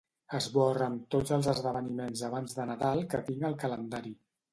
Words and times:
Esborra'm 0.35 0.95
tots 1.15 1.33
els 1.35 1.49
esdeveniments 1.51 2.23
abans 2.29 2.57
de 2.61 2.65
Nadal 2.71 3.03
que 3.13 3.21
tinc 3.29 3.45
al 3.51 3.59
calendari. 3.65 4.15